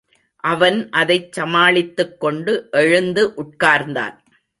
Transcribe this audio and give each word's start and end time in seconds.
அவன் 0.43 0.89
அதைச் 0.89 1.31
சமாளித்துக் 1.31 2.19
கொண்டு 2.19 2.67
எழுந்து 2.71 3.33
உட்கார்ந்தான். 3.37 4.17